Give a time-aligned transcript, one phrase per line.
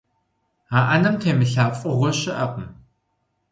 [0.77, 2.67] А ӏэнэм темылъа фӀыгъуэ щыӀэкъым.